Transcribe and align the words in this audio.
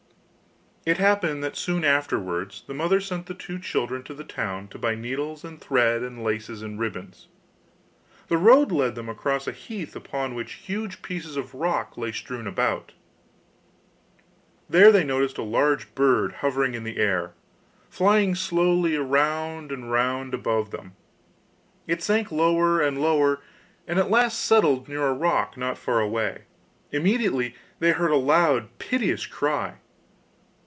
It 0.83 0.97
happened 0.97 1.43
that 1.43 1.55
soon 1.55 1.83
afterwards 1.85 2.63
the 2.65 2.73
mother 2.73 2.99
sent 2.99 3.27
the 3.27 3.35
two 3.35 3.59
children 3.59 4.01
to 4.01 4.15
the 4.15 4.23
town 4.23 4.67
to 4.69 4.79
buy 4.79 4.95
needles 4.95 5.43
and 5.43 5.61
thread, 5.61 6.01
and 6.01 6.23
laces 6.23 6.63
and 6.63 6.79
ribbons. 6.79 7.27
The 8.29 8.37
road 8.39 8.71
led 8.71 8.95
them 8.95 9.07
across 9.07 9.45
a 9.47 9.51
heath 9.51 9.95
upon 9.95 10.33
which 10.33 10.53
huge 10.53 11.03
pieces 11.03 11.37
of 11.37 11.53
rock 11.53 11.97
lay 11.99 12.11
strewn 12.11 12.47
about. 12.47 12.93
There 14.67 14.91
they 14.91 15.03
noticed 15.03 15.37
a 15.37 15.43
large 15.43 15.93
bird 15.93 16.31
hovering 16.41 16.73
in 16.73 16.83
the 16.83 16.97
air, 16.97 17.33
flying 17.87 18.33
slowly 18.33 18.97
round 18.97 19.71
and 19.71 19.91
round 19.91 20.33
above 20.33 20.71
them; 20.71 20.95
it 21.85 22.01
sank 22.01 22.31
lower 22.31 22.81
and 22.81 22.99
lower, 22.99 23.39
and 23.87 23.99
at 23.99 24.09
last 24.09 24.39
settled 24.39 24.87
near 24.89 25.05
a 25.05 25.13
rock 25.13 25.55
not 25.57 25.77
far 25.77 25.99
away. 25.99 26.45
Immediately 26.91 27.53
they 27.77 27.91
heard 27.91 28.11
a 28.11 28.15
loud, 28.15 28.75
piteous 28.79 29.27
cry. 29.27 29.75